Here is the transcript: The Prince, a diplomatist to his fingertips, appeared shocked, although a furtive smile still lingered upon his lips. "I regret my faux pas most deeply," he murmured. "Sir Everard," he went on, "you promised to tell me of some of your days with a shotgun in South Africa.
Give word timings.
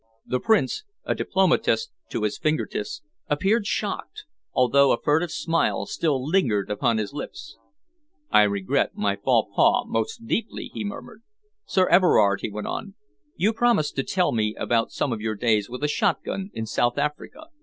The 0.25 0.39
Prince, 0.39 0.83
a 1.03 1.13
diplomatist 1.13 1.91
to 2.09 2.23
his 2.23 2.39
fingertips, 2.39 3.03
appeared 3.27 3.67
shocked, 3.67 4.23
although 4.51 4.91
a 4.91 4.99
furtive 4.99 5.29
smile 5.31 5.85
still 5.85 6.27
lingered 6.27 6.71
upon 6.71 6.97
his 6.97 7.13
lips. 7.13 7.55
"I 8.31 8.41
regret 8.45 8.95
my 8.97 9.15
faux 9.15 9.51
pas 9.55 9.83
most 9.85 10.25
deeply," 10.25 10.71
he 10.73 10.83
murmured. 10.83 11.21
"Sir 11.67 11.87
Everard," 11.87 12.41
he 12.41 12.49
went 12.49 12.65
on, 12.65 12.95
"you 13.35 13.53
promised 13.53 13.95
to 13.95 14.01
tell 14.03 14.31
me 14.31 14.55
of 14.55 14.91
some 14.91 15.13
of 15.13 15.21
your 15.21 15.35
days 15.35 15.69
with 15.69 15.83
a 15.83 15.87
shotgun 15.87 16.49
in 16.55 16.65
South 16.65 16.97
Africa. 16.97 17.49